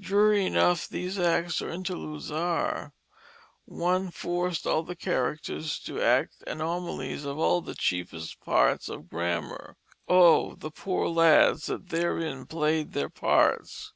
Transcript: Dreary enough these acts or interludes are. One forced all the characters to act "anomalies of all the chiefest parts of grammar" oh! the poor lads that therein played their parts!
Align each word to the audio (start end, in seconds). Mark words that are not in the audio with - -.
Dreary 0.00 0.44
enough 0.44 0.88
these 0.88 1.20
acts 1.20 1.62
or 1.62 1.70
interludes 1.70 2.28
are. 2.28 2.92
One 3.64 4.10
forced 4.10 4.66
all 4.66 4.82
the 4.82 4.96
characters 4.96 5.78
to 5.84 6.02
act 6.02 6.42
"anomalies 6.48 7.24
of 7.24 7.38
all 7.38 7.60
the 7.60 7.76
chiefest 7.76 8.40
parts 8.40 8.88
of 8.88 9.08
grammar" 9.08 9.76
oh! 10.08 10.56
the 10.56 10.72
poor 10.72 11.06
lads 11.06 11.66
that 11.66 11.90
therein 11.90 12.44
played 12.46 12.90
their 12.92 13.08
parts! 13.08 13.92